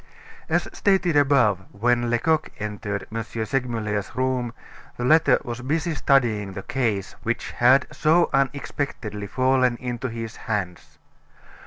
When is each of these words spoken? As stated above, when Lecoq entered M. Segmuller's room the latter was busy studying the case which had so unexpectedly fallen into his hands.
As 0.49 0.67
stated 0.73 1.15
above, 1.15 1.63
when 1.71 2.09
Lecoq 2.09 2.49
entered 2.57 3.05
M. 3.11 3.21
Segmuller's 3.23 4.15
room 4.15 4.51
the 4.97 5.05
latter 5.05 5.37
was 5.43 5.61
busy 5.61 5.93
studying 5.93 6.53
the 6.53 6.63
case 6.63 7.11
which 7.21 7.51
had 7.51 7.85
so 7.91 8.27
unexpectedly 8.33 9.27
fallen 9.27 9.77
into 9.77 10.07
his 10.09 10.35
hands. 10.37 10.97